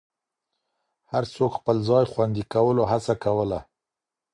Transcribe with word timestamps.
هر 1.11 1.23
څوک 1.35 1.51
خپل 1.59 1.77
ځای 1.89 2.05
خوندي 2.11 2.43
کولو 2.53 2.83
هڅه 2.91 3.13
کوله. 3.23 3.59